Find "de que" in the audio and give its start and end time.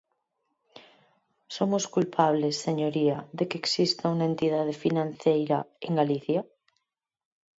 3.37-3.57